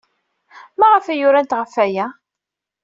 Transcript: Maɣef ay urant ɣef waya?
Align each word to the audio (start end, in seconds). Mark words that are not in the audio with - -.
Maɣef 0.79 1.05
ay 1.07 1.21
urant 1.27 1.55
ɣef 1.59 1.73
waya? 1.77 2.07